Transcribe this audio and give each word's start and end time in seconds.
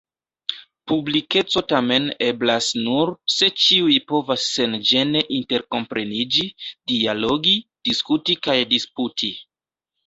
Publikeco 0.91 1.61
tamen 1.73 2.07
eblas 2.29 2.71
nur, 2.87 3.11
se 3.35 3.51
ĉiuj 3.65 3.99
povas 4.13 4.49
senĝene 4.57 5.23
interkompreniĝi, 5.39 6.51
dialogi, 6.95 7.57
diskuti 7.91 8.41
kaj 8.49 8.59
disputi. 8.77 9.33